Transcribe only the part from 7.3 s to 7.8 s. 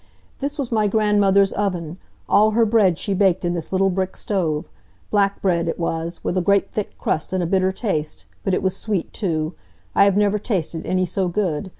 and a bitter